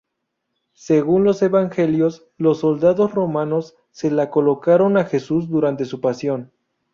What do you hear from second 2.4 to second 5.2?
soldados romanos se la colocaron a